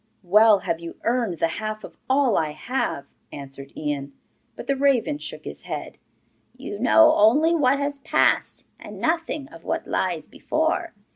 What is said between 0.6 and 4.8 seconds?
have you earned the half of all I have,' answered Ian. But the